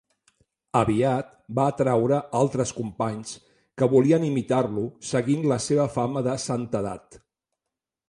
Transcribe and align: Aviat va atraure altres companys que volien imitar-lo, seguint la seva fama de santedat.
Aviat 0.77 1.29
va 1.59 1.65
atraure 1.73 2.19
altres 2.39 2.73
companys 2.79 3.35
que 3.81 3.91
volien 3.93 4.27
imitar-lo, 4.33 4.89
seguint 5.13 5.49
la 5.55 5.63
seva 5.71 5.89
fama 6.01 6.29
de 6.31 6.39
santedat. 6.49 7.25